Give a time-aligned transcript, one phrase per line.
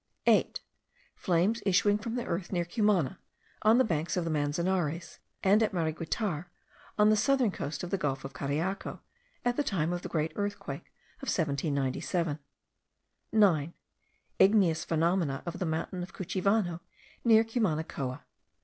[0.25, 0.59] 8.
[1.15, 3.19] Flames issuing from the earth, near Cumana,
[3.61, 6.47] on the banks of the Manzanares, and at Mariguitar,
[6.97, 9.01] on the southern coast of the gulf of Cariaco,
[9.45, 10.91] at the time of the great earthquake
[11.21, 12.39] of 1797.
[13.31, 13.73] 9.
[14.39, 16.79] Igneous phenomena of the mountain of Cuchivano,
[17.23, 18.23] near Cumanacoa.